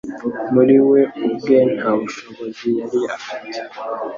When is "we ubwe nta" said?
0.89-1.91